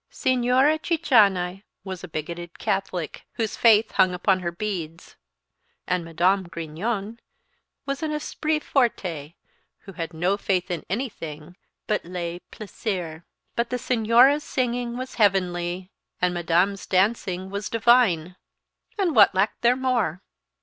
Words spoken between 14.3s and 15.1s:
singing